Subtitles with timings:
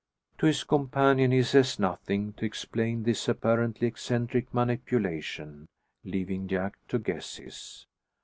[0.39, 5.67] To his companion he says nothing to explain this apparently eccentric manipulation,
[6.03, 7.85] leaving Jack to guesses.